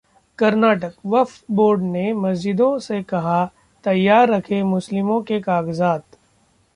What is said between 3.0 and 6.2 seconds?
कहा- तैयार रखें मुस्लिमों के कागजात